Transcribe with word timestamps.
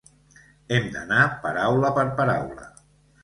Hem 0.77 0.87
d'anar 0.95 1.27
paraula 1.43 1.91
per 1.99 2.05
paraula. 2.21 2.69